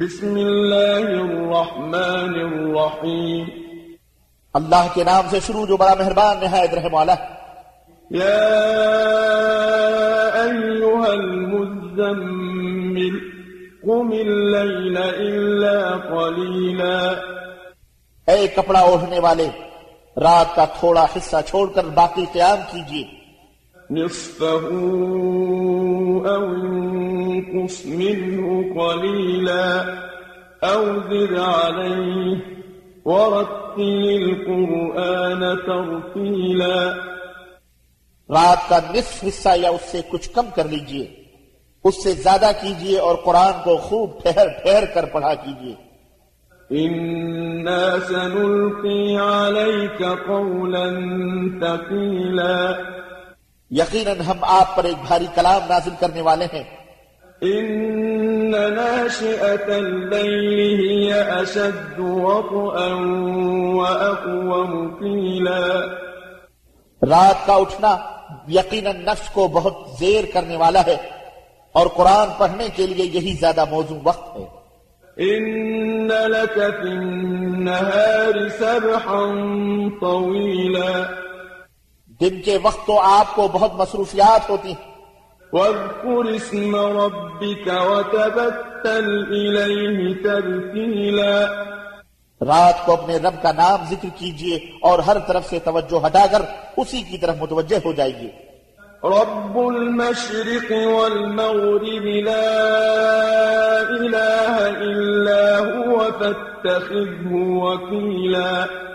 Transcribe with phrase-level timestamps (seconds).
[0.00, 3.44] بسم اللہ الرحمن الرحیم
[4.54, 7.14] اللہ کے نام سے شروع جو بڑا مہربان نہایت رحم والا
[8.10, 8.36] یا
[10.42, 13.18] ایوہ المزمل
[13.82, 15.96] قم اللیل الا
[16.04, 16.94] قلیلا
[18.28, 19.48] اے کپڑا اوڑھنے والے
[20.16, 23.04] رات کا تھوڑا حصہ چھوڑ کر باقی قیام کیجیے
[23.90, 24.54] نصفہ
[26.28, 26.65] او
[27.36, 29.84] انقص منه قليلا
[30.62, 32.40] أو زد عليه
[33.06, 36.94] ورتل القرآن ترتيلا
[38.30, 41.06] رات کا نصف حصہ یا اس سے کچھ کم کر لیجئے
[41.84, 45.74] اس سے زیادہ کیجئے اور قرآن کو خوب ٹھہر ٹھہر کر پڑھا کیجئے
[46.70, 50.86] إنا سنلقي عليك قولا
[51.60, 52.78] ثقيلا
[53.70, 56.62] یقیناً ہم آپ پر ایک بھاری کلام نازل کرنے والے ہیں
[57.42, 59.00] الليل
[60.80, 61.12] هي
[67.02, 67.96] رات کا اٹھنا
[68.48, 70.96] یقیناً نفس کو بہت زیر کرنے والا ہے
[71.74, 74.44] اور قرآن پڑھنے کے لیے یہی زیادہ موزوں وقت ہے
[75.16, 76.08] ان
[76.08, 79.22] في النهار سبحا
[80.00, 80.90] طويلا
[82.20, 84.95] دن کے وقت تو آپ کو بہت مصروفیات ہوتی ہیں
[85.52, 91.48] واذكر اسم ربك وتبتل إليه تبتيلا
[92.40, 96.42] رات کو اپنے رب کا نام ذکر کیجئے اور ہر طرف سے توجہ ہٹا کر
[96.76, 98.30] اسی کی طرف متوجہ ہو جائیے
[99.02, 102.50] رب المشرق والمغرب لا
[105.60, 107.30] هو فاتخذه
[107.90, 108.85] اللہ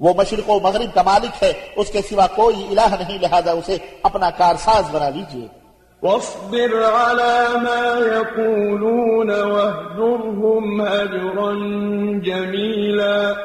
[0.00, 3.76] وہ مشرق و مغرب کا مالک ہے اس کے سوا کوئی الہ نہیں لہذا اسے
[4.02, 5.46] اپنا کارساز بنا لیجئے
[6.02, 11.52] واصبر على ما يقولون واهجرهم هجرا
[12.20, 13.36] جميلا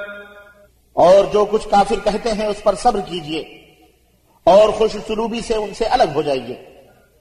[0.96, 3.42] اور جو کچھ کافر کہتے ہیں اس پر صبر کیجئے
[4.48, 6.58] اور خوش سلوبی سے ان سے الگ ہو جائیے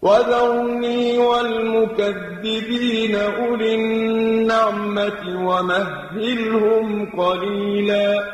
[0.02, 8.34] وذرني والمكذبين أولي النعمة ومهلهم قليلاً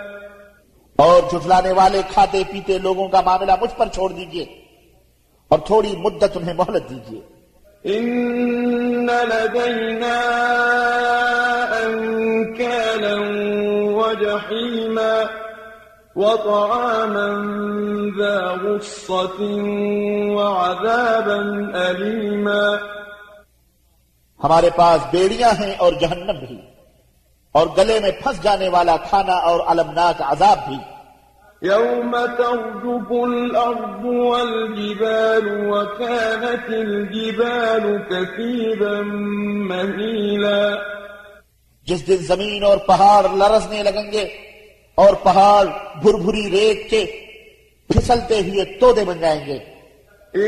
[0.99, 4.45] اور جھٹلانے والے کھاتے پیتے لوگوں کا معاملہ مجھ پر چھوڑ دیجئے
[5.51, 7.21] اور تھوڑی مدت انہیں محلت دیجیے
[20.35, 21.39] وعذابا
[21.81, 22.61] علیما
[24.41, 26.57] ہمارے پاس بیڑیاں ہیں اور جہنم بھی
[27.55, 30.79] اور گلے میں پھنس جانے والا کھانا اور علمناک عذاب بھی
[31.63, 39.01] يوم ترجف الأرض والجبال وكانت الجبال كثيبا
[39.69, 40.79] مهيلا
[41.87, 44.27] جس دن زمین اور پہاڑ لرزنے لگیں گے
[44.99, 45.65] اور پہاڑ
[46.03, 47.05] بھر بھری ریت کے
[47.91, 49.59] پھسلتے ہوئے تودے بن جائیں گے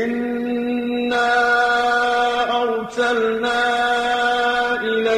[0.00, 1.27] اِنَّا
[2.53, 4.16] أَرْسَلْنَا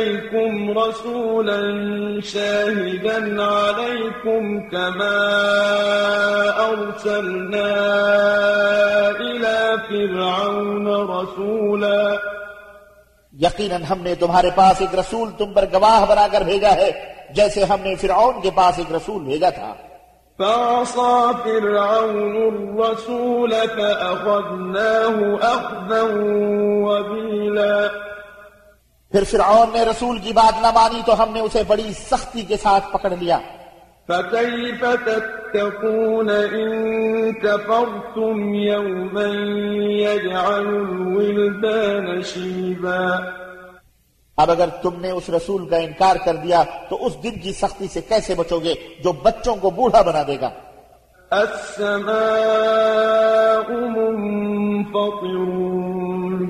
[0.00, 1.62] إليكم رسولا
[2.22, 5.20] شاهدا عليكم كما
[6.70, 7.72] أرسلنا
[9.20, 12.18] إلى فرعون رسولا
[13.34, 16.90] یقینا ہم نے تمہارے پاس ایک رسول تم پر گواہ بنا کر بھیجا ہے
[17.36, 19.74] جیسے ہم نے فرعون کے پاس ایک رسول بھیجا تھا
[20.40, 26.04] فعصا فرعون الرسول فأخذناه أخذا
[26.84, 28.09] وبيلاً
[29.12, 32.58] پھر فرعون نے رسول کی بات نہ مانی تو ہم نے اسے بڑی سختی کے
[32.58, 33.38] ساتھ پکڑ لیا
[34.10, 39.26] فَكَيْفَ تَتَّقُونَ إِن كَفَرْتُمْ يَوْمًا
[39.96, 43.08] يَجْعَلُ الْوِلْدَانَ شِيبًا
[44.38, 47.88] اب اگر تم نے اس رسول کا انکار کر دیا تو اس دن کی سختی
[47.88, 50.52] سے کیسے بچو گے جو بچوں کو بوڑھا بنا دے گا
[51.32, 52.20] السماء
[53.90, 55.36] منفطر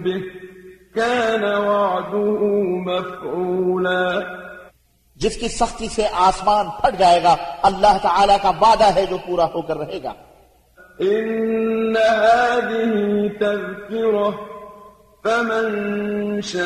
[0.00, 0.49] به
[0.96, 2.50] كان وعده
[2.86, 4.04] مفعولا
[5.18, 7.36] جس کی سختی سے آسمان پھٹ جائے گا
[7.64, 10.14] اللہ تعالیٰ کا وعدہ ہے جو پورا ہو کر رہے گا
[15.24, 16.66] فمن شاء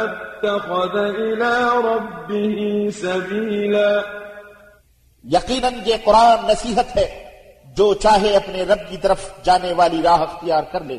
[0.00, 4.02] اتخذ الى سبيلا
[5.24, 7.06] یقیناً یہ قرآن نصیحت ہے
[7.76, 10.98] جو چاہے اپنے رب کی طرف جانے والی راہ اختیار کر لے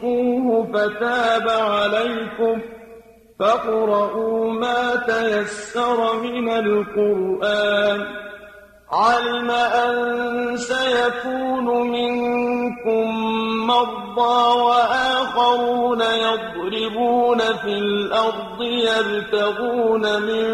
[0.00, 2.60] تخفوه فَتَابَ عَلَيْكُمْ
[3.40, 8.06] فَاقْرَءُوا مَا تَيَسَّرَ مِنَ الْقُرْآنِ
[8.92, 10.56] عَلِمَ أَن
[10.56, 13.06] سَيَكُونُ مِنكُم
[13.66, 20.53] مَّرْضَىٰ وَآخَرُونَ يَضْرِبُونَ فِي الْأَرْضِ يَبْتَغُونَ مِن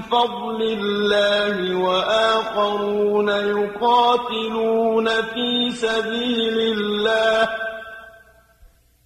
[0.00, 7.69] فَضْلِ اللَّهِ وَآخَرُونَ يُقَاتِلُونَ فِي سَبِيلِ اللَّهِ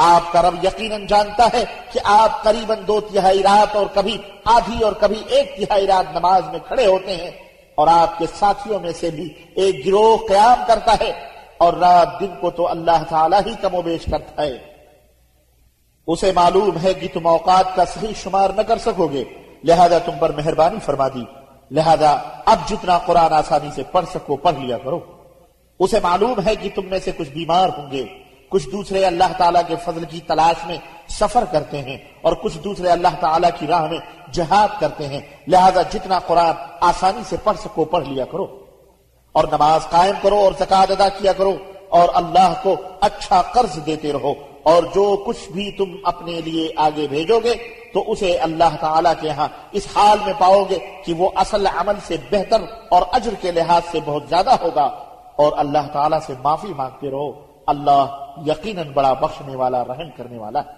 [0.00, 4.16] آپ کا رب یقیناً جانتا ہے کہ آپ قریباً دو تہائی رات اور کبھی
[4.46, 7.30] آدھی اور کبھی ایک تہائی رات نماز میں کھڑے ہوتے ہیں
[7.78, 9.28] اور آپ کے ساتھیوں میں سے بھی
[9.56, 11.10] ایک گروہ قیام کرتا ہے
[11.58, 14.56] اور رات دن کو تو اللہ تعالیٰ ہی کم و بیش کرتا ہے
[16.08, 19.24] اسے معلوم ہے کہ تم اوقات کا صحیح شمار نہ کر سکو گے
[19.64, 21.24] لہذا تم پر مہربانی فرما دی
[21.70, 22.12] لہذا
[22.46, 24.98] اب جتنا قرآن آسانی سے پڑھ سکو پڑھ لیا کرو
[25.80, 28.04] اسے معلوم ہے کہ تم میں سے کچھ بیمار ہوں گے
[28.52, 30.76] کچھ دوسرے اللہ تعالیٰ کے فضل کی تلاش میں
[31.10, 33.98] سفر کرتے ہیں اور کچھ دوسرے اللہ تعالیٰ کی راہ میں
[34.32, 35.20] جہاد کرتے ہیں
[35.48, 36.54] لہذا جتنا قرآن
[36.80, 38.46] آسانی سے پڑھ سکو پڑھ لیا کرو
[39.34, 41.56] اور نماز قائم کرو اور زکاط ادا کیا کرو
[41.90, 42.74] اور اللہ کو
[43.00, 44.32] اچھا قرض دیتے رہو
[44.64, 47.54] اور جو کچھ بھی تم اپنے لیے آگے بھیجو گے
[47.94, 49.48] تو اسے اللہ تعالیٰ کے ہاں
[49.72, 52.64] اس حال میں پاؤ گے کہ وہ اصل عمل سے بہتر
[52.88, 54.88] اور اجر کے لحاظ سے بہت زیادہ ہوگا
[55.36, 57.30] اور اللہ تعالی سے معافی مانگتے رہو
[57.66, 58.04] اللہ
[58.46, 60.77] یقیناً بڑا بخشنے والا رحم کرنے والا ہے